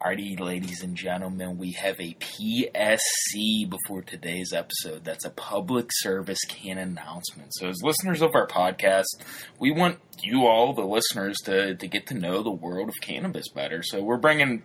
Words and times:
Alrighty, 0.00 0.38
ladies 0.38 0.84
and 0.84 0.94
gentlemen, 0.94 1.58
we 1.58 1.72
have 1.72 1.98
a 1.98 2.14
PSC 2.14 3.68
before 3.68 4.00
today's 4.00 4.52
episode. 4.52 5.02
That's 5.02 5.24
a 5.24 5.30
public 5.30 5.88
service 5.90 6.38
can 6.48 6.78
announcement. 6.78 7.52
So, 7.54 7.68
as 7.68 7.82
listeners 7.82 8.22
of 8.22 8.36
our 8.36 8.46
podcast, 8.46 9.06
we 9.58 9.72
want 9.72 9.98
you 10.22 10.46
all, 10.46 10.72
the 10.72 10.84
listeners, 10.84 11.36
to, 11.46 11.74
to 11.74 11.88
get 11.88 12.06
to 12.06 12.14
know 12.14 12.44
the 12.44 12.50
world 12.50 12.88
of 12.88 12.94
cannabis 13.00 13.48
better. 13.48 13.82
So, 13.82 14.00
we're 14.00 14.18
bringing 14.18 14.62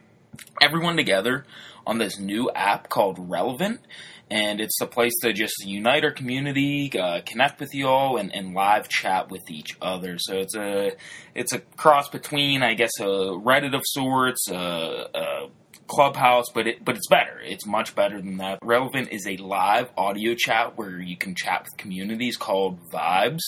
everyone 0.61 0.97
together 0.97 1.45
on 1.87 1.97
this 1.97 2.19
new 2.19 2.51
app 2.51 2.89
called 2.89 3.17
Relevant 3.17 3.79
and 4.33 4.59
it's 4.59 4.81
a 4.81 4.87
place 4.87 5.13
to 5.21 5.31
just 5.31 5.63
unite 5.63 6.03
our 6.03 6.11
community, 6.11 6.91
uh, 6.99 7.21
connect 7.23 7.59
with 7.59 7.75
you 7.75 7.87
all, 7.87 8.17
and, 8.17 8.33
and 8.33 8.55
live 8.55 8.89
chat 8.89 9.29
with 9.29 9.51
each 9.51 9.77
other. 9.79 10.17
So 10.17 10.37
it's 10.37 10.55
a 10.55 10.93
it's 11.35 11.53
a 11.53 11.59
cross 11.59 12.09
between, 12.09 12.63
I 12.63 12.73
guess, 12.73 12.93
a 12.99 13.03
Reddit 13.03 13.75
of 13.75 13.83
sorts, 13.85 14.49
a, 14.49 15.07
a 15.13 15.49
Clubhouse, 15.85 16.45
but 16.51 16.65
it 16.65 16.83
but 16.83 16.95
it's 16.95 17.07
better. 17.07 17.39
It's 17.43 17.67
much 17.67 17.93
better 17.93 18.19
than 18.19 18.37
that. 18.37 18.57
Relevant 18.63 19.09
is 19.11 19.27
a 19.27 19.37
live 19.37 19.91
audio 19.95 20.33
chat 20.33 20.79
where 20.79 20.99
you 20.99 21.15
can 21.15 21.35
chat 21.35 21.65
with 21.65 21.77
communities 21.77 22.35
called 22.35 22.79
Vibes. 22.89 23.43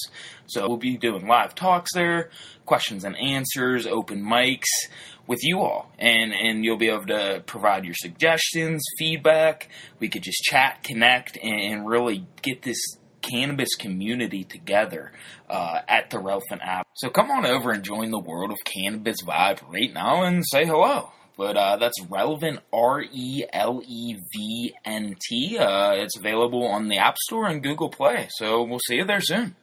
So 0.46 0.68
we'll 0.68 0.78
be 0.78 0.98
doing 0.98 1.28
live 1.28 1.56
talks 1.56 1.94
there, 1.96 2.30
questions 2.68 3.04
and 3.06 3.18
answers, 3.18 3.88
open 3.88 4.24
mics 4.24 4.70
with 5.28 5.40
you 5.44 5.62
all, 5.62 5.92
and 5.98 6.34
and 6.34 6.64
you'll 6.64 6.78
be 6.78 6.90
able 6.90 7.08
to 7.08 7.44
provide 7.46 7.86
your 7.86 7.96
suggestions, 7.96 8.84
feedback. 8.98 9.70
We 10.00 10.10
could 10.10 10.24
just 10.24 10.44
chat, 10.44 10.84
connect, 10.84 11.38
and 11.42 11.88
really 11.88 12.28
get 12.42 12.62
this 12.62 12.80
cannabis 13.22 13.76
community 13.76 14.44
together 14.44 15.12
uh, 15.50 15.80
at 15.88 16.10
the 16.10 16.20
Relevant 16.20 16.62
app. 16.62 16.88
So 16.96 17.10
come 17.10 17.32
on 17.32 17.46
over 17.46 17.72
and 17.72 17.84
join 17.84 18.12
the 18.12 18.20
world 18.20 18.52
of 18.52 18.58
cannabis 18.64 19.18
vibe 19.24 19.62
right 19.72 19.94
now 19.94 20.24
and 20.24 20.44
say 20.46 20.66
hello. 20.66 21.12
But 21.38 21.58
uh, 21.58 21.78
that's 21.78 22.02
relevant 22.10 22.62
R 22.72 23.02
E 23.02 23.44
L 23.52 23.82
E 23.86 24.16
V 24.34 24.74
N 24.86 25.16
T. 25.28 25.58
Uh, 25.58 25.94
it's 25.96 26.18
available 26.18 26.66
on 26.66 26.88
the 26.88 26.98
App 26.98 27.18
Store 27.18 27.48
and 27.48 27.62
Google 27.62 27.90
Play. 27.90 28.28
So 28.32 28.64
we'll 28.64 28.80
see 28.80 28.96
you 28.96 29.06
there 29.06 29.22
soon. 29.22 29.56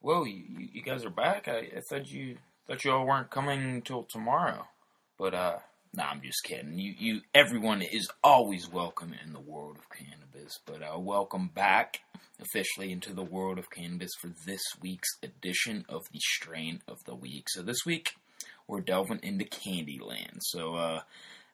Whoa, 0.00 0.24
you, 0.24 0.44
you 0.72 0.82
guys 0.82 1.04
are 1.04 1.10
back. 1.10 1.48
I, 1.48 1.56
I 1.58 1.80
thought 1.90 2.08
you 2.08 2.36
thought 2.66 2.84
you 2.84 2.92
all 2.92 3.06
weren't 3.06 3.30
coming 3.30 3.82
till 3.82 4.02
tomorrow. 4.04 4.66
But 5.18 5.34
uh, 5.34 5.58
nah, 5.94 6.10
I'm 6.10 6.20
just 6.20 6.42
kidding. 6.44 6.78
You 6.78 6.94
you 6.98 7.20
everyone 7.34 7.82
is 7.82 8.08
always 8.22 8.70
welcome 8.70 9.14
in 9.24 9.32
the 9.32 9.40
world 9.40 9.76
of 9.78 9.88
cannabis. 9.90 10.58
But 10.64 10.82
uh, 10.82 10.98
welcome 10.98 11.50
back 11.54 12.00
officially 12.40 12.92
into 12.92 13.14
the 13.14 13.22
world 13.22 13.58
of 13.58 13.70
cannabis 13.70 14.10
for 14.20 14.30
this 14.46 14.62
week's 14.82 15.08
edition 15.22 15.84
of 15.88 16.02
the 16.12 16.18
Strain 16.20 16.82
of 16.88 17.04
the 17.04 17.14
Week. 17.14 17.46
So 17.48 17.62
this 17.62 17.86
week 17.86 18.10
we're 18.66 18.80
delving 18.80 19.20
into 19.22 19.44
Candyland. 19.44 20.38
So, 20.40 20.74
uh, 20.74 21.00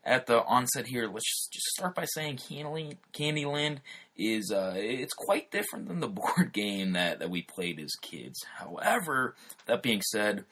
at 0.05 0.27
the 0.27 0.43
onset 0.43 0.89
here, 0.89 1.07
let's 1.07 1.49
just 1.53 1.67
start 1.77 1.95
by 1.95 2.07
saying 2.07 2.41
Candy, 2.49 2.99
Candyland 3.13 3.79
is 4.17 4.51
uh, 4.51 4.75
it's 4.77 5.15
quite 5.15 5.53
different 5.53 5.87
than 5.87 6.01
the 6.01 6.09
board 6.09 6.53
game 6.53 6.95
that, 6.95 7.21
that 7.21 7.31
we 7.31 7.43
played 7.43 7.79
as 7.79 7.93
kids. 8.01 8.45
However, 8.57 9.37
that 9.67 9.83
being 9.83 10.03
said, 10.03 10.45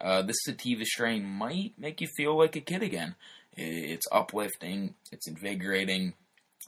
uh, 0.00 0.22
this 0.22 0.36
sativa 0.44 0.84
strain 0.84 1.24
might 1.24 1.74
make 1.78 2.00
you 2.00 2.08
feel 2.16 2.36
like 2.36 2.56
a 2.56 2.60
kid 2.60 2.82
again. 2.82 3.14
It's 3.52 4.06
uplifting, 4.12 4.94
it's 5.12 5.26
invigorating, 5.26 6.14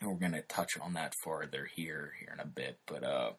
we're 0.03 0.15
going 0.15 0.33
to 0.33 0.43
touch 0.43 0.79
on 0.81 0.95
that 0.95 1.13
further 1.25 1.69
here 1.75 2.13
here 2.21 2.33
in 2.33 2.41
a 2.41 2.47
bit. 2.47 2.79
But 2.87 3.05
uh, 3.05 3.31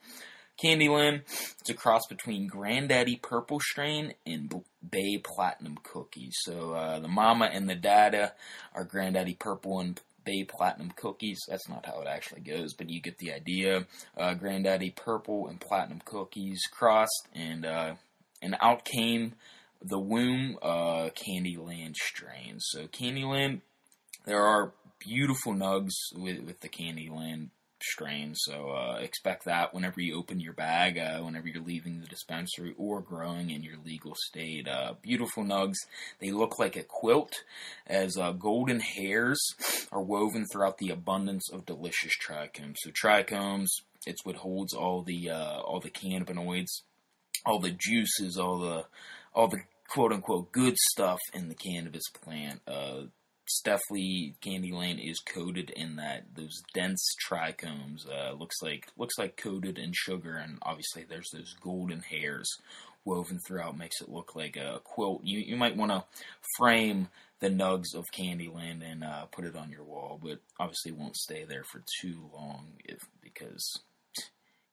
Candyland. 0.62 1.22
It's 1.62 1.70
a 1.70 1.74
cross 1.74 2.02
between 2.10 2.48
Granddaddy 2.48 3.18
Purple 3.18 3.60
Strain 3.60 4.14
and 4.26 4.54
Bay 4.90 5.22
Platinum 5.24 5.78
Cookies. 5.84 6.36
So 6.42 6.74
uh, 6.74 7.00
the 7.00 7.08
mama 7.08 7.50
and 7.52 7.70
the 7.70 7.76
dada 7.76 8.34
are 8.74 8.84
Granddaddy 8.84 9.36
Purple 9.36 9.80
and 9.80 10.00
Bay 10.26 10.44
Platinum 10.44 10.92
Cookies. 10.92 11.40
That's 11.48 11.70
not 11.70 11.86
how 11.86 12.02
it 12.02 12.08
actually 12.08 12.42
goes, 12.42 12.74
but 12.74 12.90
you 12.90 13.02
get 13.02 13.20
the 13.20 13.34
idea. 13.34 13.88
Uh, 14.18 14.34
Granddaddy 14.34 14.92
Purple 14.92 15.48
and 15.48 15.62
Platinum 15.62 16.02
Cookies 16.04 16.62
crossed, 16.72 17.28
and 17.34 17.66
uh, 17.66 17.96
and 18.42 18.58
out 18.62 18.84
came 18.84 19.36
the 19.82 20.00
Womb 20.00 20.58
uh, 20.62 21.10
Candyland 21.10 21.96
strains. 21.96 22.66
So 22.70 22.88
Candyland, 22.88 23.62
there 24.26 24.44
are 24.44 24.74
beautiful 25.00 25.54
nugs 25.54 25.94
with, 26.16 26.40
with 26.42 26.60
the 26.60 26.70
Candyland 26.70 27.50
strain. 27.82 28.34
So 28.36 28.72
uh, 28.72 28.98
expect 29.02 29.46
that 29.46 29.74
whenever 29.74 30.02
you 30.02 30.18
open 30.18 30.40
your 30.40 30.54
bag, 30.54 30.98
uh, 30.98 31.20
whenever 31.22 31.48
you're 31.48 31.64
leaving 31.64 32.00
the 32.00 32.08
dispensary 32.08 32.74
or 32.78 33.02
growing 33.02 33.50
in 33.50 33.64
your 33.64 33.78
legal 33.86 34.16
state. 34.16 34.68
Uh, 34.68 34.94
beautiful 35.02 35.44
nugs. 35.44 35.78
They 36.20 36.32
look 36.32 36.60
like 36.60 36.76
a 36.76 36.84
quilt 36.84 37.44
as 37.88 38.18
uh, 38.18 38.32
golden 38.34 38.80
hairs 38.80 39.40
are 39.92 40.02
woven 40.02 40.46
throughout 40.52 40.78
the 40.78 40.90
abundance 40.90 41.50
of 41.52 41.66
delicious 41.66 42.14
trichomes. 42.22 42.76
So 42.80 42.92
trichomes, 42.92 43.70
it's 44.06 44.26
what 44.26 44.36
holds 44.36 44.74
all 44.74 45.02
the 45.02 45.30
uh, 45.30 45.60
all 45.62 45.80
the 45.80 45.90
cannabinoids, 45.90 46.82
all 47.46 47.60
the 47.60 47.72
juices, 47.72 48.38
all 48.38 48.60
the 48.60 48.86
all 49.34 49.48
the 49.48 49.62
quote 49.88 50.14
unquote 50.14 50.52
good 50.52 50.78
stuff 50.92 51.20
in 51.34 51.50
the 51.50 51.56
cannabis 51.56 52.08
plant. 52.10 52.62
Uh, 52.68 53.04
Steffley 53.50 54.36
Candyland 54.46 55.04
is 55.04 55.20
coated 55.20 55.72
in 55.72 55.96
that 55.96 56.26
those 56.36 56.62
dense 56.74 57.04
trichomes. 57.28 58.08
Uh, 58.08 58.34
looks 58.34 58.58
like 58.62 58.88
looks 58.98 59.18
like 59.18 59.38
coated 59.38 59.80
in 59.80 59.92
sugar, 59.94 60.36
and 60.36 60.60
obviously 60.62 61.04
there's 61.04 61.30
those 61.34 61.56
golden 61.62 62.02
hairs 62.02 62.48
woven 63.06 63.40
throughout. 63.48 63.78
Makes 63.78 64.02
it 64.02 64.10
look 64.10 64.36
like 64.36 64.56
a 64.56 64.82
quilt. 64.84 65.22
You 65.24 65.40
you 65.40 65.58
might 65.58 65.76
want 65.76 65.92
to 65.92 66.06
frame 66.58 67.08
the 67.40 67.50
nugs 67.50 67.96
of 67.96 68.06
Candyland 68.16 68.84
and 68.84 69.04
uh, 69.04 69.26
put 69.26 69.46
it 69.46 69.56
on 69.56 69.72
your 69.72 69.84
wall, 69.84 70.20
but 70.22 70.40
obviously 70.60 70.92
won't 70.92 71.16
stay 71.16 71.46
there 71.46 71.64
for 71.64 71.82
too 72.02 72.30
long 72.34 72.74
if 72.86 73.00
because 73.24 73.80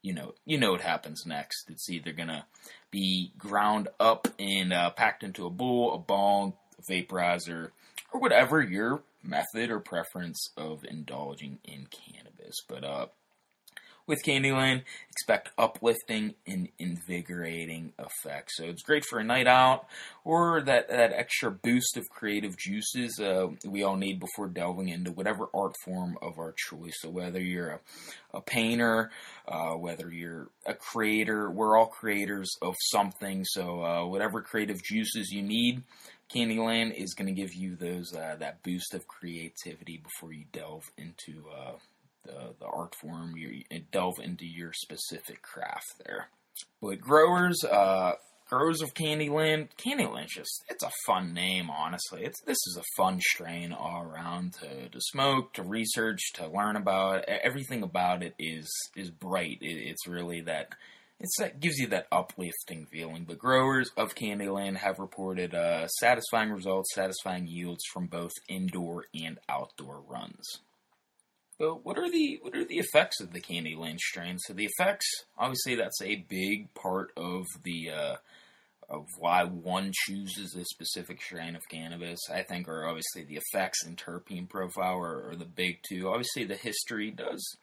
you 0.06 0.14
know 0.14 0.34
you 0.44 0.56
know 0.56 0.70
what 0.70 0.82
happens 0.82 1.24
next. 1.26 1.68
It's 1.68 1.90
either 1.90 2.12
gonna 2.12 2.46
be 2.92 3.32
ground 3.36 3.88
up 3.98 4.28
and 4.38 4.72
uh, 4.72 4.90
packed 4.90 5.24
into 5.24 5.46
a 5.46 5.50
bowl, 5.50 5.94
a 5.94 5.98
bong, 5.98 6.52
a 6.78 6.82
vaporizer 6.82 7.70
or 8.12 8.20
whatever 8.20 8.62
your 8.62 9.02
method 9.24 9.68
or 9.68 9.80
preference 9.80 10.52
of 10.56 10.84
indulging 10.84 11.58
in 11.64 11.88
cannabis. 11.90 12.54
But 12.68 12.84
uh, 12.84 13.06
with 14.06 14.22
Candyland, 14.24 14.82
expect 15.10 15.50
uplifting 15.58 16.34
and 16.46 16.68
invigorating 16.78 17.92
effects. 17.98 18.56
So 18.56 18.64
it's 18.64 18.82
great 18.82 19.04
for 19.04 19.18
a 19.18 19.24
night 19.24 19.46
out 19.46 19.86
or 20.24 20.62
that, 20.62 20.88
that 20.88 21.12
extra 21.12 21.50
boost 21.50 21.96
of 21.96 22.04
creative 22.10 22.56
juices 22.56 23.18
uh, 23.20 23.48
we 23.66 23.82
all 23.82 23.96
need 23.96 24.20
before 24.20 24.48
delving 24.48 24.88
into 24.88 25.12
whatever 25.12 25.48
art 25.54 25.74
form 25.84 26.16
of 26.22 26.38
our 26.38 26.54
choice. 26.56 26.94
So 27.00 27.10
whether 27.10 27.40
you're 27.40 27.70
a, 27.70 27.80
a 28.34 28.40
painter, 28.40 29.10
uh, 29.48 29.72
whether 29.72 30.10
you're 30.10 30.48
a 30.66 30.74
creator, 30.74 31.50
we're 31.50 31.76
all 31.76 31.86
creators 31.86 32.50
of 32.62 32.74
something. 32.90 33.44
So 33.44 33.82
uh, 33.82 34.06
whatever 34.06 34.42
creative 34.42 34.82
juices 34.82 35.30
you 35.30 35.42
need, 35.42 35.82
Candyland 36.34 36.94
is 36.94 37.14
going 37.14 37.32
to 37.32 37.40
give 37.40 37.54
you 37.54 37.76
those 37.76 38.12
uh, 38.14 38.36
that 38.40 38.62
boost 38.62 38.94
of 38.94 39.06
creativity 39.06 39.98
before 39.98 40.32
you 40.32 40.44
delve 40.52 40.90
into 40.98 41.44
uh, 41.56 41.76
the 42.26 42.54
the 42.58 42.66
art 42.66 42.94
form. 42.94 43.34
You 43.36 43.62
delve 43.90 44.18
into 44.22 44.46
your 44.46 44.72
specific 44.72 45.42
craft 45.42 46.02
there. 46.04 46.28
But 46.80 47.00
growers, 47.00 47.62
uh, 47.64 48.12
growers 48.48 48.80
of 48.80 48.94
Candyland, 48.94 49.68
Candyland 49.76 50.28
just 50.28 50.64
it's 50.68 50.84
a 50.84 50.90
fun 51.06 51.32
name. 51.34 51.70
Honestly, 51.70 52.24
it's 52.24 52.40
this 52.42 52.58
is 52.66 52.78
a 52.78 52.96
fun 52.96 53.20
strain 53.20 53.72
all 53.72 54.02
around 54.02 54.54
to, 54.54 54.88
to 54.88 55.00
smoke, 55.00 55.52
to 55.54 55.62
research, 55.62 56.32
to 56.34 56.46
learn 56.46 56.76
about. 56.76 57.24
Everything 57.24 57.82
about 57.82 58.22
it 58.22 58.34
is 58.38 58.68
is 58.94 59.10
bright. 59.10 59.58
It, 59.60 59.88
it's 59.88 60.06
really 60.06 60.40
that 60.42 60.74
it's 61.18 61.36
that 61.38 61.60
gives 61.60 61.78
you 61.78 61.88
that 61.88 62.08
uplifting 62.12 62.86
feeling. 62.86 63.24
But 63.24 63.38
growers 63.38 63.90
of 63.96 64.14
Candyland 64.14 64.76
have 64.78 64.98
reported 64.98 65.54
uh, 65.54 65.88
satisfying 65.88 66.50
results, 66.50 66.94
satisfying 66.94 67.46
yields 67.46 67.84
from 67.92 68.06
both 68.06 68.32
indoor 68.48 69.04
and 69.14 69.38
outdoor 69.48 70.02
runs. 70.08 70.58
But 71.58 71.84
what 71.84 71.98
are 71.98 72.10
the 72.10 72.38
what 72.42 72.54
are 72.54 72.64
the 72.64 72.78
effects 72.78 73.20
of 73.20 73.32
the 73.32 73.40
Candyland 73.40 73.98
strain? 73.98 74.38
So 74.38 74.52
the 74.52 74.66
effects, 74.66 75.08
obviously, 75.38 75.74
that's 75.74 76.02
a 76.02 76.24
big 76.28 76.72
part 76.74 77.12
of 77.16 77.44
the 77.62 77.90
uh, 77.90 78.16
of 78.88 79.06
why 79.18 79.44
one 79.44 79.92
chooses 80.06 80.54
a 80.54 80.64
specific 80.64 81.20
strain 81.22 81.56
of 81.56 81.62
cannabis. 81.70 82.20
I 82.30 82.42
think 82.42 82.68
are 82.68 82.86
obviously 82.86 83.24
the 83.24 83.38
effects 83.38 83.84
and 83.84 83.96
terpene 83.96 84.48
profile 84.48 84.98
are, 84.98 85.30
are 85.30 85.36
the 85.36 85.46
big 85.46 85.78
two. 85.88 86.08
Obviously, 86.08 86.44
the 86.44 86.56
history 86.56 87.10
does 87.10 87.56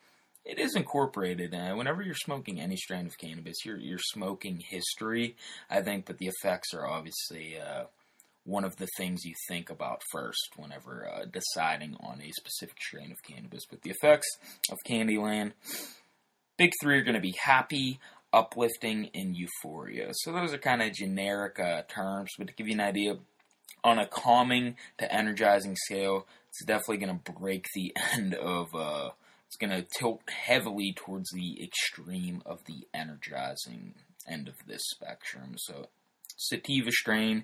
it 0.45 0.59
is 0.59 0.75
incorporated. 0.75 1.53
Uh, 1.53 1.73
whenever 1.73 2.01
you're 2.01 2.15
smoking 2.15 2.59
any 2.59 2.75
strain 2.75 3.05
of 3.05 3.17
cannabis, 3.17 3.65
you're 3.65 3.77
you're 3.77 3.99
smoking 3.99 4.59
history. 4.59 5.35
I 5.69 5.81
think, 5.81 6.05
but 6.05 6.17
the 6.17 6.27
effects 6.27 6.73
are 6.73 6.87
obviously 6.87 7.57
uh, 7.59 7.85
one 8.45 8.65
of 8.65 8.75
the 8.77 8.87
things 8.97 9.23
you 9.23 9.33
think 9.47 9.69
about 9.69 10.01
first 10.11 10.49
whenever 10.57 11.07
uh, 11.07 11.25
deciding 11.25 11.95
on 12.01 12.21
a 12.21 12.31
specific 12.31 12.77
strain 12.81 13.11
of 13.11 13.23
cannabis. 13.23 13.63
But 13.69 13.81
the 13.81 13.91
effects 13.91 14.27
of 14.69 14.77
Candyland, 14.87 15.53
big 16.57 16.71
three 16.81 16.97
are 16.97 17.03
going 17.03 17.15
to 17.15 17.21
be 17.21 17.35
happy, 17.41 17.99
uplifting, 18.33 19.09
and 19.13 19.35
euphoria. 19.35 20.09
So 20.13 20.33
those 20.33 20.53
are 20.53 20.57
kind 20.57 20.81
of 20.81 20.93
generic 20.93 21.59
uh, 21.59 21.83
terms, 21.87 22.31
but 22.37 22.47
to 22.47 22.53
give 22.53 22.67
you 22.67 22.73
an 22.73 22.81
idea, 22.81 23.17
on 23.83 23.99
a 23.99 24.07
calming 24.07 24.77
to 24.97 25.13
energizing 25.13 25.75
scale, 25.75 26.25
it's 26.49 26.63
definitely 26.65 26.97
going 26.97 27.19
to 27.19 27.31
break 27.33 27.65
the 27.73 27.93
end 28.13 28.33
of. 28.33 28.73
Uh, 28.73 29.09
it's 29.47 29.57
going 29.57 29.69
to 29.69 29.87
tilt 29.99 30.21
heavily 30.27 30.95
towards 30.95 31.29
the 31.29 31.63
extreme 31.63 32.41
of 32.43 32.65
the 32.65 32.87
energizing 32.91 33.93
end 34.27 34.47
of 34.47 34.55
this 34.65 34.81
spectrum. 34.95 35.53
So, 35.57 35.89
sativa 36.37 36.91
strain, 36.91 37.43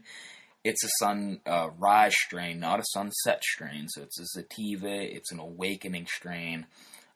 it's 0.64 0.84
a 0.84 0.90
sunrise 1.00 1.42
uh, 1.46 2.10
strain, 2.10 2.60
not 2.60 2.80
a 2.80 2.86
sunset 2.92 3.44
strain. 3.44 3.88
So 3.90 4.02
it's 4.02 4.20
a 4.20 4.26
sativa. 4.26 5.16
It's 5.16 5.32
an 5.32 5.40
awakening 5.40 6.08
strain. 6.08 6.66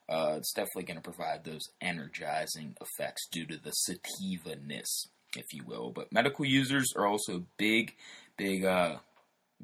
Uh, 0.08 0.36
it's 0.38 0.54
definitely 0.54 0.84
going 0.84 0.98
to 0.98 1.04
provide 1.04 1.44
those 1.44 1.62
energizing 1.82 2.76
effects 2.82 3.28
due 3.32 3.46
to 3.46 3.58
the 3.58 3.72
sativa 3.72 4.56
ness, 4.66 5.08
if 5.36 5.46
you 5.54 5.64
will. 5.66 5.92
But 5.92 6.12
medical 6.12 6.46
users 6.46 6.92
are 6.96 7.08
also 7.08 7.44
big, 7.58 7.96
big, 8.38 8.66
uh, 8.66 8.98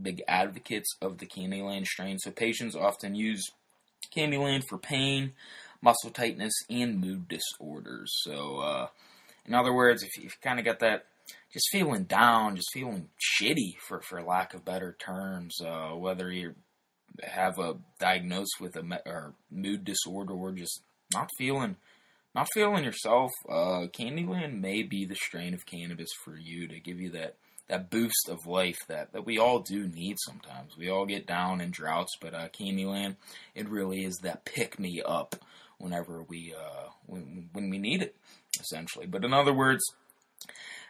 big 0.02 0.24
advocates 0.28 0.96
of 1.02 1.18
the 1.18 1.26
Candyland 1.26 1.86
strain. 1.86 2.20
So 2.20 2.32
patients 2.32 2.76
often 2.76 3.16
use 3.16 3.44
Candyland 4.16 4.64
for 4.68 4.78
pain, 4.78 5.34
muscle 5.82 6.10
tightness, 6.10 6.54
and 6.70 7.00
mood 7.00 7.28
disorders. 7.28 8.12
So, 8.24 8.60
uh, 8.60 8.88
in 9.46 9.54
other 9.54 9.74
words, 9.74 10.04
if 10.04 10.22
you've 10.22 10.40
kind 10.42 10.60
of 10.60 10.66
got 10.66 10.80
that 10.80 11.06
just 11.52 11.70
feeling 11.72 12.04
down, 12.04 12.56
just 12.56 12.72
feeling 12.74 13.10
shitty, 13.20 13.78
for 13.88 14.02
for 14.02 14.22
lack 14.22 14.54
of 14.54 14.66
better 14.66 14.96
terms, 15.00 15.60
uh, 15.62 15.90
whether 15.90 16.32
you 16.32 16.56
have 17.24 17.60
a 17.60 17.76
diagnosis 18.00 18.60
with 18.60 18.76
a 18.76 18.84
me- 18.84 18.98
or 19.06 19.34
mood 19.52 19.84
disorder 19.84 20.34
or 20.34 20.52
just 20.52 20.82
not 21.14 21.30
feeling 21.38 21.76
not 22.36 22.48
feeling 22.54 22.84
yourself, 22.84 23.32
uh, 23.50 23.88
Candyland 23.88 24.62
may 24.62 24.84
be 24.84 25.06
the 25.06 25.16
strain 25.16 25.54
of 25.54 25.66
cannabis 25.66 26.10
for 26.24 26.38
you 26.38 26.68
to 26.68 26.80
give 26.80 27.00
you 27.00 27.10
that 27.12 27.36
that 27.68 27.90
boost 27.92 28.28
of 28.30 28.48
life 28.48 28.80
that, 28.88 29.14
that 29.14 29.26
we 29.26 29.38
all 29.38 29.60
do 29.60 29.88
need 29.88 30.18
sometimes. 30.26 30.76
We 30.76 30.90
all 30.90 31.06
get 31.06 31.28
down 31.28 31.62
in 31.62 31.70
droughts, 31.70 32.14
but 32.20 32.34
uh, 32.34 32.50
Candyland, 32.50 33.16
it 33.54 33.70
really 33.70 34.04
is 34.04 34.18
that 34.24 34.44
pick 34.44 34.80
me 34.80 35.02
up 35.06 35.36
whenever 35.78 36.24
we 36.24 36.54
uh, 36.58 36.90
when, 37.06 37.50
when 37.54 37.70
we 37.70 37.78
need 37.78 38.02
it, 38.02 38.16
essentially. 38.60 39.06
But 39.06 39.24
in 39.24 39.34
other 39.34 39.54
words, 39.54 39.84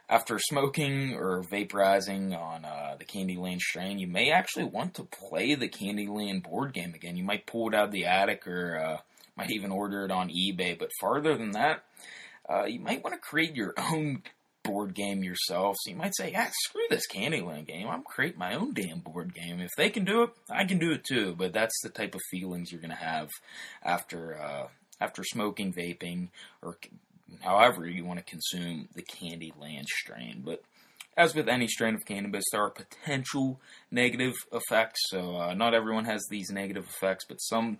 after 0.10 0.40
smoking 0.40 1.14
or 1.14 1.44
vaporizing 1.52 2.36
on 2.36 2.66
uh, 2.66 2.96
the 2.98 3.06
Candyland 3.06 3.60
strain, 3.60 4.00
you 4.00 4.08
may 4.08 4.32
actually 4.32 4.66
want 4.66 4.96
to 4.96 5.04
play 5.04 5.54
the 5.54 5.70
Candyland 5.70 6.44
board 6.44 6.74
game 6.74 6.94
again. 6.96 7.16
You 7.16 7.24
might 7.24 7.46
pull 7.46 7.70
it 7.70 7.76
out 7.76 7.86
of 7.86 7.92
the 7.92 8.06
attic 8.06 8.48
or 8.48 8.78
uh, 8.78 8.98
might 9.38 9.52
even 9.52 9.72
order 9.72 10.06
it 10.06 10.12
on 10.12 10.30
eBay. 10.30 10.78
But 10.78 10.92
farther 11.00 11.38
than 11.38 11.52
that, 11.52 11.84
uh, 12.50 12.66
you 12.66 12.80
might 12.80 13.04
want 13.04 13.14
to 13.14 13.20
create 13.20 13.56
your 13.56 13.76
own 13.78 14.24
board 14.64 14.96
game 14.96 15.24
yourself. 15.24 15.76
So 15.80 15.92
you 15.92 15.96
might 15.96 16.16
say, 16.16 16.32
yeah, 16.32 16.50
screw 16.52 16.82
this 16.90 17.08
Candyland 17.08 17.68
game. 17.68 17.88
I'm 17.88 18.04
creating 18.04 18.40
my 18.40 18.56
own 18.56 18.74
damn 18.74 19.00
board 19.00 19.34
game. 19.36 19.60
If 19.60 19.72
they 19.78 19.92
can 19.92 20.06
do 20.06 20.24
it, 20.24 20.32
I 20.50 20.66
can 20.66 20.80
do 20.80 20.92
it 20.92 21.04
too. 21.04 21.36
But 21.38 21.54
that's 21.54 21.80
the 21.84 21.90
type 21.90 22.16
of 22.16 22.22
feelings 22.32 22.72
you're 22.72 22.82
going 22.82 22.90
to 22.90 22.98
have 22.98 23.30
after 23.84 24.42
uh, 24.42 24.68
after 25.00 25.24
smoking, 25.24 25.72
vaping, 25.72 26.30
or 26.62 26.78
however 27.42 27.88
you 27.88 28.06
want 28.06 28.20
to 28.20 28.26
consume 28.26 28.90
the 28.94 29.04
Candyland 29.04 29.86
strain. 29.86 30.42
But 30.46 30.62
as 31.18 31.36
with 31.36 31.50
any 31.50 31.68
strain 31.68 31.96
of 31.96 32.06
cannabis, 32.06 32.46
there 32.52 32.64
are 32.64 32.70
potential 32.70 33.60
negative 33.92 34.34
effects. 34.54 35.02
So 35.08 35.36
uh, 35.36 35.54
not 35.54 35.74
everyone 35.74 36.06
has 36.06 36.26
these 36.30 36.50
negative 36.50 36.86
effects, 36.86 37.26
but 37.28 37.42
some 37.42 37.80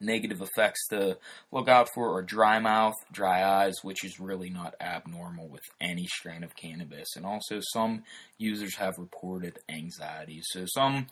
negative 0.00 0.40
effects 0.42 0.86
to 0.88 1.16
look 1.50 1.68
out 1.68 1.88
for 1.94 2.16
are 2.16 2.22
dry 2.22 2.58
mouth, 2.58 2.94
dry 3.12 3.44
eyes, 3.44 3.74
which 3.82 4.04
is 4.04 4.20
really 4.20 4.50
not 4.50 4.74
abnormal 4.80 5.48
with 5.48 5.62
any 5.80 6.06
strain 6.06 6.44
of 6.44 6.54
cannabis. 6.56 7.16
And 7.16 7.24
also, 7.24 7.60
some 7.72 8.04
users 8.38 8.76
have 8.76 8.98
reported 8.98 9.58
anxiety. 9.68 10.40
So, 10.42 10.66
some 10.66 11.06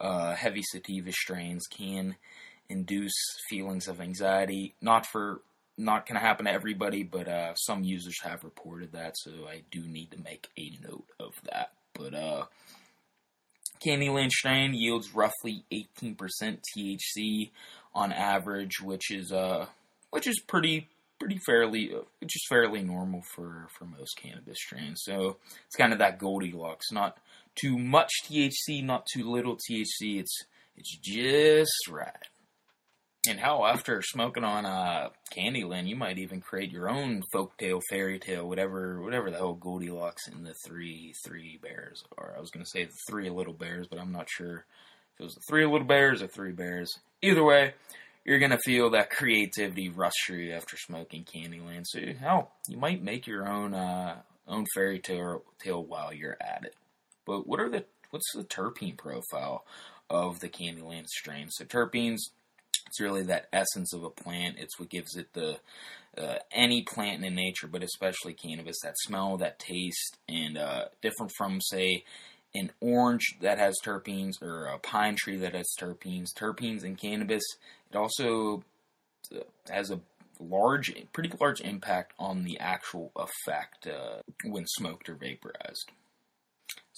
uh, 0.00 0.34
heavy 0.34 0.62
sativa 0.62 1.12
strains 1.12 1.66
can 1.66 2.16
induce 2.68 3.14
feelings 3.48 3.88
of 3.88 4.00
anxiety, 4.00 4.74
not 4.80 5.06
for 5.06 5.40
not 5.78 6.06
going 6.06 6.20
to 6.20 6.26
happen 6.26 6.46
to 6.46 6.52
everybody, 6.52 7.04
but 7.04 7.28
uh, 7.28 7.54
some 7.54 7.84
users 7.84 8.20
have 8.22 8.44
reported 8.44 8.92
that, 8.92 9.16
so 9.16 9.30
I 9.48 9.62
do 9.70 9.80
need 9.80 10.10
to 10.10 10.20
make 10.20 10.48
a 10.58 10.72
note 10.86 11.06
of 11.20 11.32
that. 11.44 11.72
But 11.94 12.14
uh, 12.14 12.44
Candyland 13.84 14.30
strain 14.30 14.74
yields 14.74 15.14
roughly 15.14 15.64
18% 15.72 16.16
THC 16.76 17.50
on 17.94 18.12
average, 18.12 18.80
which 18.80 19.10
is 19.10 19.32
uh, 19.32 19.66
which 20.10 20.26
is 20.26 20.40
pretty 20.40 20.88
pretty 21.18 21.38
fairly 21.46 21.92
uh, 21.94 22.00
which 22.20 22.36
is 22.36 22.46
fairly 22.48 22.82
normal 22.82 23.22
for 23.34 23.68
for 23.76 23.84
most 23.84 24.16
cannabis 24.16 24.58
strains. 24.58 25.02
So 25.04 25.36
it's 25.66 25.76
kind 25.76 25.92
of 25.92 25.98
that 26.00 26.18
Goldilocks, 26.18 26.90
not 26.92 27.18
too 27.60 27.78
much 27.78 28.10
THC, 28.24 28.84
not 28.84 29.06
too 29.12 29.30
little 29.30 29.56
THC. 29.56 30.20
It's 30.20 30.44
it's 30.76 30.96
just 30.98 31.88
right. 31.90 32.14
And 33.28 33.38
hell, 33.38 33.66
after 33.66 34.00
smoking 34.00 34.42
on 34.42 34.64
uh, 34.64 35.10
Candyland, 35.36 35.86
you 35.86 35.96
might 35.96 36.16
even 36.16 36.40
create 36.40 36.72
your 36.72 36.88
own 36.88 37.22
folktale, 37.34 37.82
fairy 37.90 38.18
tale, 38.18 38.48
whatever, 38.48 39.02
whatever 39.02 39.30
the 39.30 39.36
hell 39.36 39.52
Goldilocks 39.52 40.28
and 40.28 40.46
the 40.46 40.54
three 40.64 41.12
three 41.26 41.58
bears 41.62 42.04
are. 42.16 42.34
I 42.34 42.40
was 42.40 42.50
gonna 42.50 42.64
say 42.64 42.84
the 42.84 42.96
three 43.06 43.28
little 43.28 43.52
bears, 43.52 43.86
but 43.86 43.98
I'm 43.98 44.12
not 44.12 44.30
sure 44.30 44.64
if 45.14 45.20
it 45.20 45.24
was 45.24 45.34
the 45.34 45.42
three 45.46 45.66
little 45.66 45.86
bears 45.86 46.22
or 46.22 46.26
three 46.26 46.52
bears. 46.52 46.90
Either 47.20 47.44
way, 47.44 47.74
you're 48.24 48.38
gonna 48.38 48.58
feel 48.64 48.90
that 48.90 49.10
creativity 49.10 49.90
rush 49.90 50.14
through 50.26 50.38
you 50.38 50.54
after 50.54 50.78
smoking 50.78 51.24
Candyland. 51.24 51.84
So 51.84 52.00
hell, 52.18 52.52
you 52.66 52.78
might 52.78 53.02
make 53.02 53.26
your 53.26 53.46
own 53.46 53.74
uh, 53.74 54.22
own 54.46 54.64
fairy 54.74 55.00
tale, 55.00 55.42
tale 55.58 55.84
while 55.84 56.14
you're 56.14 56.38
at 56.40 56.64
it. 56.64 56.74
But 57.26 57.46
what 57.46 57.60
are 57.60 57.68
the 57.68 57.84
what's 58.08 58.32
the 58.34 58.44
terpene 58.44 58.96
profile 58.96 59.66
of 60.08 60.40
the 60.40 60.48
Candyland 60.48 61.08
strain? 61.08 61.48
So 61.50 61.66
terpenes 61.66 62.20
it's 62.88 63.00
really 63.00 63.22
that 63.24 63.48
essence 63.52 63.92
of 63.92 64.02
a 64.02 64.10
plant. 64.10 64.56
It's 64.58 64.78
what 64.78 64.88
gives 64.88 65.16
it 65.16 65.32
the 65.34 65.58
uh, 66.16 66.38
any 66.52 66.82
plant 66.82 67.24
in 67.24 67.34
nature, 67.34 67.68
but 67.68 67.82
especially 67.82 68.32
cannabis, 68.32 68.76
that 68.82 68.94
smell, 68.98 69.36
that 69.36 69.58
taste, 69.58 70.16
and 70.28 70.58
uh, 70.58 70.86
different 71.00 71.32
from 71.36 71.60
say 71.60 72.04
an 72.54 72.70
orange 72.80 73.36
that 73.40 73.58
has 73.58 73.76
terpenes 73.84 74.42
or 74.42 74.66
a 74.66 74.78
pine 74.78 75.16
tree 75.16 75.36
that 75.36 75.54
has 75.54 75.68
terpenes. 75.78 76.28
Terpenes 76.36 76.82
in 76.82 76.96
cannabis. 76.96 77.44
It 77.90 77.96
also 77.96 78.64
uh, 79.34 79.40
has 79.70 79.90
a 79.90 80.00
large, 80.40 80.92
pretty 81.12 81.30
large 81.40 81.60
impact 81.60 82.14
on 82.18 82.44
the 82.44 82.58
actual 82.58 83.12
effect 83.16 83.86
uh, 83.86 84.22
when 84.44 84.66
smoked 84.66 85.08
or 85.08 85.14
vaporized. 85.14 85.92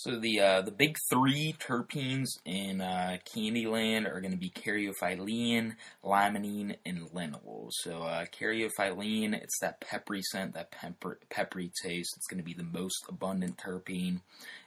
So 0.03 0.19
the 0.19 0.41
uh, 0.41 0.63
the 0.63 0.71
big 0.71 0.97
three 1.11 1.55
terpenes 1.59 2.29
in 2.47 2.81
uh, 2.81 3.19
Candyland 3.27 4.11
are 4.11 4.23
going 4.23 4.33
to 4.33 4.39
be 4.39 4.49
caryophyllene, 4.49 5.75
limonene, 6.03 6.77
and 6.87 7.11
linalool. 7.11 7.69
So 7.71 8.05
uh, 8.05 8.25
caryophyllene, 8.25 9.35
it's 9.35 9.59
that 9.61 9.83
peppery 9.83 10.23
scent, 10.23 10.55
that 10.55 10.71
pepper, 10.71 11.19
peppery 11.29 11.71
taste. 11.83 12.15
It's 12.17 12.27
going 12.29 12.39
to 12.39 12.45
be 12.45 12.55
the 12.55 12.63
most 12.63 13.05
abundant 13.11 13.59
terpene 13.59 14.23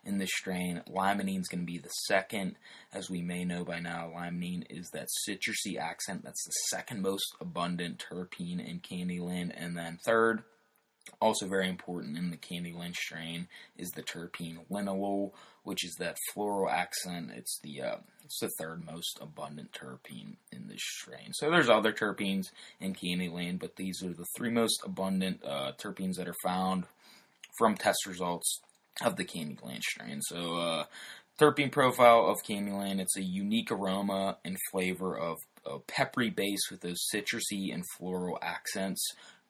in 0.05 0.19
this 0.19 0.29
strain. 0.37 0.83
Limonene 0.87 1.39
is 1.39 1.47
going 1.47 1.65
to 1.65 1.71
be 1.71 1.79
the 1.79 1.89
second. 2.05 2.55
As 2.93 3.09
we 3.09 3.23
may 3.23 3.43
know 3.43 3.63
by 3.63 3.79
now, 3.79 4.11
limonene 4.15 4.65
is 4.69 4.91
that 4.91 5.07
citrusy 5.27 5.79
accent. 5.79 6.23
That's 6.23 6.45
the 6.45 6.53
second 6.69 7.01
most 7.01 7.33
abundant 7.41 8.05
terpene 8.07 8.63
in 8.63 8.81
Candyland. 8.81 9.51
And 9.57 9.75
then 9.75 9.97
third, 10.05 10.43
also 11.21 11.47
very 11.47 11.69
important 11.69 12.17
in 12.17 12.31
the 12.31 12.37
Candyland 12.37 12.95
strain 12.95 13.47
is 13.77 13.91
the 13.91 14.03
terpene 14.03 14.59
linalool, 14.71 15.31
which 15.63 15.85
is 15.85 15.95
that 15.99 16.17
floral 16.33 16.69
accent. 16.69 17.31
It's 17.35 17.59
the 17.63 17.81
uh, 17.81 17.95
it's 18.23 18.39
the 18.39 18.49
third 18.59 18.85
most 18.85 19.19
abundant 19.21 19.71
terpene 19.71 20.35
in 20.51 20.67
this 20.67 20.81
strain. 20.81 21.33
So 21.33 21.49
there's 21.49 21.69
other 21.69 21.93
terpenes 21.93 22.51
in 22.79 22.93
Candy 22.93 23.29
Candyland, 23.29 23.59
but 23.59 23.75
these 23.75 24.03
are 24.03 24.13
the 24.13 24.25
three 24.37 24.49
most 24.49 24.81
abundant 24.85 25.43
uh, 25.45 25.73
terpenes 25.77 26.15
that 26.15 26.27
are 26.27 26.35
found 26.43 26.85
from 27.57 27.75
test 27.75 28.05
results 28.05 28.61
of 29.03 29.15
the 29.15 29.25
Candy 29.25 29.55
Candyland 29.55 29.81
strain. 29.81 30.21
So 30.21 30.57
uh, 30.57 30.83
terpene 31.39 31.71
profile 31.71 32.27
of 32.27 32.43
Candyland, 32.43 32.99
it's 32.99 33.17
a 33.17 33.23
unique 33.23 33.71
aroma 33.71 34.37
and 34.45 34.57
flavor 34.71 35.17
of 35.17 35.37
a 35.65 35.79
peppery 35.79 36.29
base 36.29 36.69
with 36.69 36.81
those 36.81 36.99
citrusy 37.13 37.73
and 37.73 37.83
floral 37.97 38.37
accents 38.41 39.01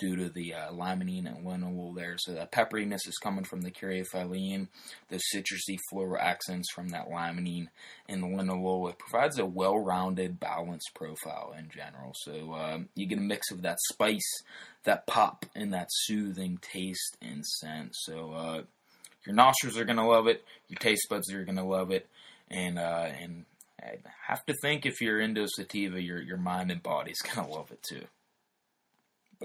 due 0.04 0.18
to 0.18 0.30
the 0.30 0.54
uh, 0.54 0.70
limonene 0.72 1.26
and 1.26 1.46
linalool 1.46 1.96
there. 1.96 2.16
So 2.18 2.34
that 2.34 2.52
pepperiness 2.52 3.08
is 3.08 3.18
coming 3.24 3.46
from 3.46 3.62
the 3.62 3.72
caryophyllene, 3.72 4.68
the 5.08 5.22
citrusy 5.34 5.78
floral 5.90 6.22
accents 6.22 6.70
from 6.74 6.90
that 6.90 7.08
limonene 7.10 7.68
and 8.10 8.22
the 8.22 8.28
linalool. 8.28 8.90
It 8.90 9.00
provides 9.00 9.40
a 9.40 9.46
well-rounded, 9.46 10.42
balanced 10.42 10.92
profile 10.94 11.56
in 11.58 11.70
general. 11.70 12.14
So 12.16 12.52
uh, 12.52 12.80
you 12.96 13.08
get 13.08 13.18
a 13.18 13.22
mix 13.22 13.50
of 13.50 13.62
that 13.62 13.78
spice, 13.94 14.44
that 14.84 15.08
pop, 15.08 15.46
and 15.56 15.74
that 15.74 15.88
soothing 15.90 16.60
taste 16.62 17.16
and 17.22 17.46
scent. 17.46 17.92
So 17.94 18.34
uh, 18.34 18.62
your 19.26 19.36
nostrils 19.36 19.78
are 19.78 19.86
gonna 19.86 20.06
love 20.06 20.28
it, 20.28 20.44
your 20.68 20.80
taste 20.80 21.08
buds 21.10 21.32
are 21.32 21.46
gonna 21.46 21.66
love 21.66 21.92
it, 21.92 22.10
and 22.52 22.78
uh, 22.78 23.08
and 23.22 23.46
I 23.82 24.00
have 24.28 24.46
to 24.48 24.54
think 24.62 24.86
if 24.86 25.00
you're 25.00 25.22
into 25.22 25.48
sativa, 25.48 26.02
your 26.02 26.22
your 26.22 26.38
mind 26.38 26.72
and 26.72 26.84
body's 26.84 27.22
gonna 27.36 27.48
love 27.48 27.72
it 27.72 27.82
too. 27.82 28.04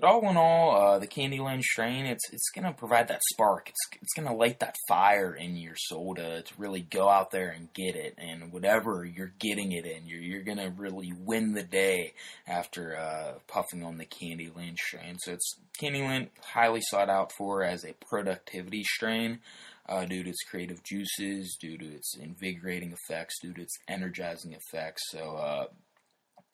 But 0.00 0.11
all 0.11 0.31
in 0.31 0.37
all, 0.37 0.76
uh, 0.76 0.99
the 1.00 1.09
Candyland 1.09 1.62
strain, 1.62 2.07
it's 2.07 2.23
it's 2.33 2.50
gonna 2.55 2.73
provide 2.73 3.09
that 3.09 3.21
spark. 3.33 3.69
It's 3.69 4.00
it's 4.00 4.14
gonna 4.14 4.37
light 4.37 4.61
that 4.61 4.76
fire 4.87 5.35
in 5.35 5.57
your 5.57 5.75
soul 5.76 6.14
to, 6.14 6.43
to 6.43 6.55
really 6.57 6.83
go 6.83 7.09
out 7.09 7.33
there 7.33 7.49
and 7.50 7.73
get 7.73 7.97
it. 7.97 8.14
And 8.17 8.52
whatever 8.52 9.05
you're 9.05 9.33
getting 9.40 9.73
it 9.73 9.87
in, 9.87 10.07
you're 10.07 10.21
you're 10.21 10.45
gonna 10.45 10.71
really 10.71 11.12
win 11.19 11.55
the 11.55 11.64
day 11.64 12.14
after 12.47 12.97
uh, 12.97 13.38
puffing 13.49 13.83
on 13.83 13.99
the 13.99 14.07
Candyland 14.07 14.78
strain. 14.78 15.17
So 15.19 15.33
it's 15.33 15.57
Candyland 15.83 16.28
highly 16.45 16.81
sought 16.81 17.11
out 17.11 17.33
for 17.37 17.64
as 17.64 17.85
a 17.85 17.95
productivity 18.09 18.85
strain. 18.85 19.40
Uh, 19.88 20.05
due 20.05 20.23
to 20.23 20.28
its 20.28 20.45
creative 20.45 20.85
juices, 20.85 21.57
due 21.59 21.78
to 21.78 21.87
its 21.87 22.14
invigorating 22.14 22.93
effects, 22.93 23.37
due 23.40 23.55
to 23.55 23.62
its 23.62 23.75
energizing 23.88 24.52
effects. 24.52 25.00
So, 25.09 25.37
uh, 25.37 25.67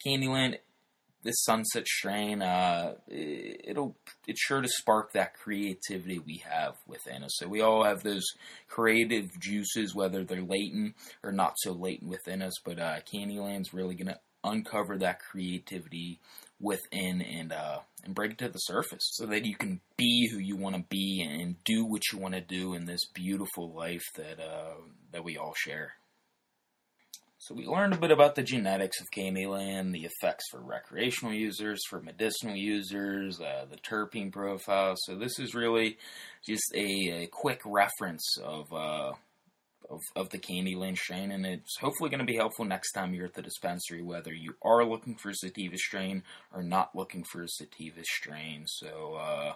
Candyland 0.07 0.59
this 1.25 1.43
sunset 1.43 1.87
strain, 1.87 2.43
uh, 2.43 2.95
it'll 3.09 3.97
it's 4.27 4.43
sure 4.43 4.61
to 4.61 4.69
spark 4.69 5.13
that 5.13 5.35
creativity 5.35 6.19
we 6.19 6.45
have 6.49 6.75
within 6.87 7.25
us. 7.25 7.33
So 7.37 7.49
we 7.49 7.63
all 7.63 7.85
have 7.85 8.03
those 8.03 8.25
creative 8.69 9.39
juices, 9.41 9.95
whether 9.95 10.23
they're 10.23 10.43
latent 10.43 10.95
or 11.23 11.33
not 11.33 11.55
so 11.57 11.73
latent 11.73 12.11
within 12.11 12.43
us. 12.43 12.53
But 12.65 12.79
uh, 12.79 12.99
Candyland's 13.13 13.75
really 13.75 13.95
gonna 13.95 14.21
uncover 14.45 14.99
that 14.99 15.21
creativity 15.21 16.21
within 16.61 17.23
and 17.23 17.53
uh, 17.53 17.79
and 18.05 18.15
bring 18.15 18.33
it 18.33 18.39
to 18.39 18.49
the 18.49 18.59
surface, 18.59 19.03
so 19.15 19.27
that 19.27 19.45
you 19.47 19.57
can 19.57 19.81
be 19.97 20.29
who 20.31 20.39
you 20.39 20.57
want 20.57 20.77
to 20.77 20.85
be 20.89 21.27
and 21.29 21.57
do 21.65 21.85
what 21.85 22.03
you 22.13 22.19
want 22.19 22.35
to 22.35 22.41
do 22.41 22.75
in 22.75 22.85
this 22.85 23.07
beautiful 23.15 23.73
life 23.73 24.05
that 24.17 24.39
uh, 24.39 24.75
that 25.13 25.25
we 25.25 25.39
all 25.39 25.55
share. 25.57 25.95
So 27.45 27.55
we 27.55 27.67
learned 27.67 27.93
a 27.93 27.99
bit 27.99 28.11
about 28.11 28.37
the 28.37 28.43
genetics 28.43 29.03
of 29.03 29.11
Candyland, 29.11 29.93
the 29.93 30.07
effects 30.07 30.45
for 30.51 30.61
recreational 30.61 31.35
users, 31.35 31.79
for 31.91 32.01
medicinal 32.01 32.57
users, 32.57 33.39
uh, 33.39 33.67
the 33.71 33.77
terpene 33.77 34.33
profile. 34.33 34.95
So 34.97 35.15
this 35.15 35.39
is 35.39 35.55
really 35.55 35.99
just 36.47 36.73
a, 36.75 37.25
a 37.25 37.27
quick 37.27 37.61
reference 37.67 38.39
of, 38.43 38.73
uh, 38.73 39.13
of 39.91 40.01
of 40.17 40.31
the 40.31 40.39
Candyland 40.39 40.97
strain, 40.97 41.31
and 41.31 41.45
it's 41.45 41.77
hopefully 41.79 42.09
going 42.09 42.21
to 42.21 42.25
be 42.25 42.37
helpful 42.37 42.65
next 42.65 42.93
time 42.93 43.13
you're 43.13 43.27
at 43.27 43.35
the 43.35 43.43
dispensary, 43.43 44.01
whether 44.01 44.33
you 44.33 44.55
are 44.63 44.83
looking 44.83 45.15
for 45.15 45.29
a 45.29 45.35
sativa 45.35 45.77
strain 45.77 46.23
or 46.51 46.63
not 46.63 46.97
looking 46.97 47.25
for 47.25 47.43
a 47.43 47.49
sativa 47.49 48.05
strain. 48.05 48.65
So. 48.67 49.17
Uh, 49.21 49.53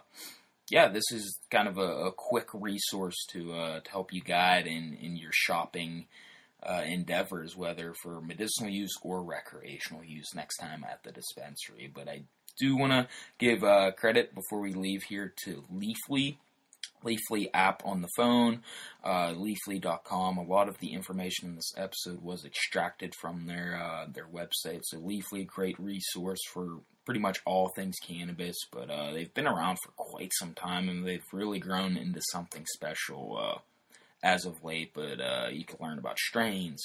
yeah, 0.70 0.88
this 0.88 1.10
is 1.12 1.38
kind 1.50 1.66
of 1.66 1.78
a, 1.78 2.08
a 2.08 2.12
quick 2.12 2.48
resource 2.52 3.16
to 3.30 3.54
uh, 3.54 3.80
to 3.80 3.90
help 3.90 4.12
you 4.12 4.20
guide 4.20 4.66
in, 4.66 4.98
in 5.00 5.16
your 5.16 5.30
shopping 5.32 6.04
uh, 6.62 6.82
endeavors, 6.84 7.56
whether 7.56 7.94
for 8.02 8.20
medicinal 8.20 8.70
use 8.70 8.96
or 9.02 9.22
recreational 9.22 10.04
use, 10.04 10.34
next 10.34 10.56
time 10.58 10.84
at 10.88 11.02
the 11.02 11.12
dispensary. 11.12 11.90
But 11.92 12.08
I 12.08 12.22
do 12.58 12.76
want 12.76 12.92
to 12.92 13.08
give 13.38 13.62
uh, 13.62 13.92
credit 13.92 14.34
before 14.34 14.60
we 14.60 14.72
leave 14.72 15.04
here 15.04 15.32
to 15.44 15.64
Leafly. 15.72 16.38
Leafly 17.04 17.48
app 17.54 17.82
on 17.84 18.02
the 18.02 18.08
phone, 18.16 18.62
uh, 19.04 19.32
Leafly.com. 19.32 20.36
A 20.36 20.42
lot 20.42 20.68
of 20.68 20.78
the 20.78 20.92
information 20.92 21.48
in 21.48 21.54
this 21.54 21.72
episode 21.76 22.22
was 22.22 22.44
extracted 22.44 23.14
from 23.20 23.46
their 23.46 23.80
uh, 23.80 24.06
their 24.12 24.26
website. 24.26 24.80
So 24.82 24.98
Leafly, 24.98 25.46
great 25.46 25.78
resource 25.78 26.40
for 26.52 26.80
pretty 27.04 27.20
much 27.20 27.38
all 27.46 27.70
things 27.74 27.96
cannabis. 28.04 28.56
But 28.72 28.90
uh, 28.90 29.12
they've 29.12 29.32
been 29.32 29.46
around 29.46 29.78
for 29.84 29.92
quite 29.96 30.32
some 30.34 30.54
time, 30.54 30.88
and 30.88 31.06
they've 31.06 31.22
really 31.32 31.60
grown 31.60 31.96
into 31.96 32.20
something 32.32 32.66
special 32.74 33.38
uh, 33.40 33.58
as 34.22 34.44
of 34.44 34.64
late, 34.64 34.92
but 34.94 35.20
uh, 35.20 35.48
you 35.50 35.64
can 35.64 35.78
learn 35.80 35.98
about 35.98 36.18
strains. 36.18 36.82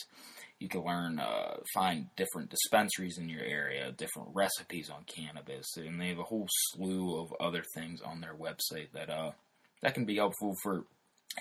You 0.60 0.70
can 0.70 0.86
learn, 0.86 1.20
uh, 1.20 1.58
find 1.74 2.08
different 2.16 2.50
dispensaries 2.50 3.18
in 3.18 3.28
your 3.28 3.42
area, 3.44 3.92
different 3.92 4.30
recipes 4.34 4.90
on 4.90 5.04
cannabis, 5.04 5.76
and 5.76 6.00
they 6.00 6.10
have 6.10 6.20
a 6.20 6.24
whole 6.24 6.48
slew 6.72 7.20
of 7.20 7.34
other 7.40 7.64
things 7.76 8.02
on 8.02 8.22
their 8.22 8.36
website 8.36 8.92
that 8.94 9.10
uh, 9.10 9.32
that 9.82 9.94
can 9.94 10.06
be 10.06 10.16
helpful 10.16 10.56
for 10.64 10.86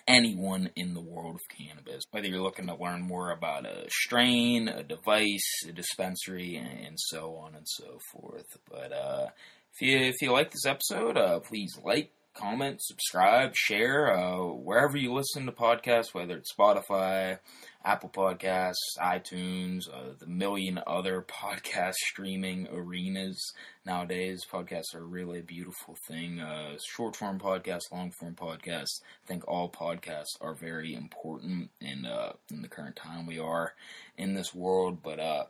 anyone 0.09 0.71
in 0.75 0.95
the 0.95 1.01
world 1.01 1.37
of 1.37 1.57
cannabis. 1.57 2.03
Whether 2.11 2.29
you're 2.29 2.43
looking 2.43 2.67
to 2.67 2.75
learn 2.75 3.03
more 3.03 3.31
about 3.31 3.67
a 3.67 3.85
strain, 3.91 4.69
a 4.69 4.83
device, 4.83 5.65
a 5.69 5.73
dispensary, 5.73 6.57
and 6.57 6.99
so 6.99 7.37
on 7.37 7.55
and 7.55 7.67
so 7.69 7.99
forth. 8.13 8.47
But 8.69 8.93
uh, 8.93 9.27
if 9.75 9.81
you 9.81 9.99
if 9.99 10.15
you 10.21 10.33
like 10.33 10.51
this 10.51 10.67
episode, 10.67 11.17
uh, 11.17 11.41
please 11.41 11.79
like, 11.85 12.11
comment, 12.35 12.81
subscribe, 12.83 13.55
share, 13.55 14.13
uh, 14.13 14.47
wherever 14.47 14.97
you 14.97 15.13
listen 15.13 15.47
to 15.47 15.53
podcasts, 15.53 16.15
whether 16.15 16.37
it's 16.37 16.53
Spotify, 16.53 17.39
Apple 17.85 18.11
Podcasts, 18.11 18.97
iTunes, 18.99 19.89
uh, 19.93 20.15
the 20.19 20.27
million 20.27 20.81
other 20.87 21.23
podcast 21.29 21.95
streaming 21.95 22.69
arenas 22.73 23.53
nowadays. 23.85 24.45
Podcasts 24.51 24.95
are 24.95 25.05
really 25.05 25.41
a 25.41 25.45
beautiful 25.45 25.97
thing. 26.09 26.41
Uh, 26.41 26.77
short 26.95 27.17
form 27.17 27.39
podcasts, 27.39 27.93
long 27.93 28.11
form 28.11 28.35
podcasts. 28.35 29.01
I 29.25 29.27
think 29.27 29.47
all 29.49 29.71
podcasts 29.71 30.41
are 30.41 30.55
very 30.55 30.95
important 30.95 31.71
in 31.81 32.07
uh, 32.07 32.33
in 32.51 32.63
the 32.63 32.69
current 32.69 32.97
time 32.97 33.27
we 33.27 33.39
are 33.39 33.75
in 34.17 34.35
this 34.35 34.55
world. 34.55 35.03
But 35.03 35.19
uh, 35.19 35.45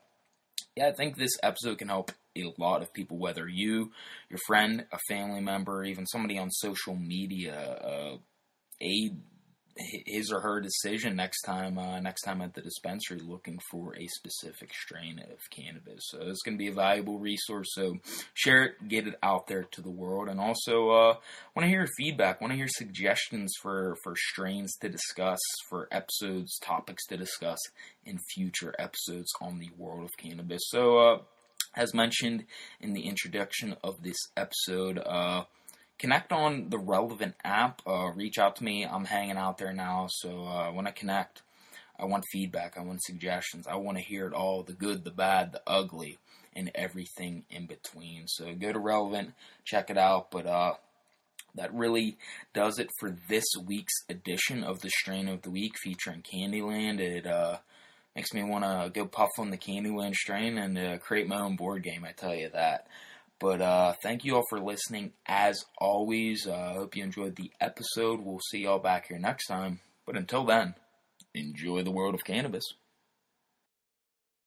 yeah, 0.77 0.89
I 0.89 0.93
think 0.93 1.17
this 1.17 1.37
episode 1.43 1.79
can 1.79 1.89
help 1.89 2.13
a 2.37 2.53
lot 2.59 2.83
of 2.83 2.93
people, 2.93 3.19
whether 3.19 3.47
you, 3.47 3.93
your 4.31 4.39
friend, 4.47 4.87
a 4.91 4.99
family 5.09 5.41
member, 5.41 5.85
even 5.85 6.07
somebody 6.07 6.39
on 6.39 6.51
social 6.51 6.97
media, 6.97 7.55
uh, 7.55 8.17
aid 8.81 9.21
his 9.77 10.31
or 10.31 10.41
her 10.41 10.61
decision 10.61 11.17
next 11.17 11.43
time 11.43 11.79
uh, 11.79 11.99
next 12.01 12.23
time 12.23 12.43
at 12.43 12.55
the 12.55 12.61
dispensary 12.61 13.19
looking 13.19 13.59
for 13.71 13.97
a 13.97 14.07
specific 14.07 14.73
strain 14.75 15.19
of 15.19 15.39
cannabis. 15.51 16.03
So 16.11 16.19
it's 16.23 16.43
going 16.43 16.57
to 16.57 16.63
be 16.63 16.69
a 16.69 16.75
valuable 16.75 17.19
resource. 17.19 17.69
So 17.73 17.99
share 18.35 18.65
it, 18.65 18.89
get 18.89 19.07
it 19.07 19.19
out 19.23 19.47
there 19.47 19.65
to 19.65 19.81
the 19.81 19.91
world, 19.91 20.29
and 20.29 20.39
also 20.41 20.91
uh, 20.91 21.15
want 21.55 21.65
to 21.65 21.69
hear 21.69 21.87
feedback. 21.97 22.41
Want 22.41 22.53
to 22.53 22.57
hear 22.57 22.69
suggestions 22.69 23.53
for 23.63 23.97
for 24.03 24.15
strains 24.17 24.77
to 24.81 24.89
discuss, 24.89 25.41
for 25.69 25.89
episodes, 25.91 26.59
topics 26.59 27.07
to 27.07 27.17
discuss 27.17 27.59
in 28.05 28.19
future 28.35 28.75
episodes 28.79 29.33
on 29.41 29.59
the 29.59 29.71
world 29.77 30.05
of 30.05 30.11
cannabis. 30.19 30.63
So. 30.67 30.99
Uh, 30.99 31.19
as 31.75 31.95
mentioned 31.95 32.45
in 32.83 32.93
the 32.93 33.07
introduction 33.07 33.75
of 33.83 34.03
this 34.03 34.19
episode, 34.37 34.99
uh, 34.99 35.45
connect 36.03 36.33
on 36.33 36.69
the 36.69 36.79
relevant 36.79 37.37
app. 37.45 37.81
Uh, 37.87 38.11
reach 38.15 38.37
out 38.37 38.57
to 38.57 38.65
me. 38.65 38.85
I'm 38.85 39.05
hanging 39.05 39.37
out 39.37 39.57
there 39.57 39.73
now, 39.73 40.09
so 40.11 40.45
uh, 40.45 40.73
when 40.73 40.87
I 40.87 40.91
connect, 40.91 41.43
I 41.99 42.07
want 42.07 42.25
feedback. 42.33 42.77
I 42.77 42.83
want 42.83 43.01
suggestions. 43.03 43.69
I 43.69 43.77
want 43.77 43.99
to 43.99 44.03
hear 44.03 44.27
it 44.27 44.35
all 44.35 44.65
the 44.65 44.73
good, 44.73 45.05
the 45.05 45.13
bad, 45.13 45.53
the 45.53 45.63
ugly, 45.65 46.19
and 46.55 46.73
everything 46.75 47.45
in 47.49 47.67
between. 47.67 48.25
So 48.27 48.53
go 48.53 48.73
to 48.73 48.81
Relevant, 48.81 49.35
check 49.65 49.91
it 49.91 49.97
out. 49.97 50.33
But 50.33 50.47
uh, 50.47 50.75
that 51.55 51.73
really 51.73 52.19
does 52.53 52.81
it 52.81 52.91
for 52.99 53.17
this 53.29 53.45
week's 53.65 53.95
edition 54.09 54.65
of 54.65 54.81
the 54.81 54.91
Strain 54.91 55.29
of 55.29 55.43
the 55.43 55.51
Week 55.51 55.75
featuring 55.81 56.23
Candyland. 56.23 56.99
It 56.99 57.29
uh, 57.29 57.59
Makes 58.15 58.35
me 58.35 58.43
want 58.43 58.65
to 58.65 58.91
go 58.93 59.07
puff 59.07 59.31
on 59.39 59.51
the 59.51 59.57
Candyland 59.57 60.15
strain 60.15 60.59
and 60.59 60.77
uh, 60.77 60.99
create 60.99 61.27
my 61.27 61.41
own 61.41 61.57
board 61.57 61.83
game, 61.83 62.05
I 62.05 62.13
tell 62.13 62.35
you 62.35 62.51
that. 62.53 62.87
But 63.43 63.61
uh, 63.61 63.95
thank 64.01 64.25
you 64.25 64.37
all 64.37 64.45
for 64.49 64.61
listening 64.61 65.15
as 65.27 65.65
always. 65.77 66.47
I 66.47 66.53
uh, 66.53 66.75
hope 66.75 66.95
you 66.95 67.03
enjoyed 67.03 67.35
the 67.35 67.51
episode. 67.61 68.21
We'll 68.21 68.39
see 68.39 68.59
y'all 68.59 68.79
back 68.79 69.09
here 69.09 69.19
next 69.19 69.49
time. 69.49 69.81
But 70.07 70.17
until 70.17 70.45
then, 70.45 70.77
enjoy 71.35 71.83
the 71.83 71.91
world 71.91 72.15
of 72.15 72.23
cannabis. 72.23 72.63